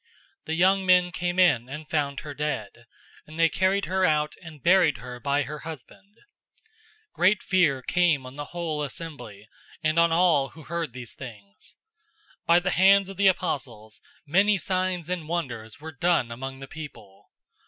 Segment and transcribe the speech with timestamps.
[0.45, 2.87] The young men came in and found her dead,
[3.27, 6.15] and they carried her out and buried her by her husband.
[7.11, 9.47] 005:011 Great fear came on the whole assembly,
[9.83, 11.75] and on all who heard these things.
[12.47, 16.67] 005:012 By the hands of the apostles many signs and wonders were done among the
[16.67, 17.29] people.